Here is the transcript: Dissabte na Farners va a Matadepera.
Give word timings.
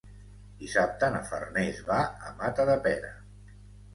Dissabte 0.61 1.09
na 1.15 1.19
Farners 1.27 1.81
va 1.91 1.99
a 2.29 2.33
Matadepera. 2.39 3.13